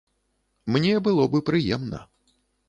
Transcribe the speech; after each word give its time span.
Мне 0.75 0.93
было 1.09 1.27
бы 1.35 1.43
прыемна. 1.51 2.01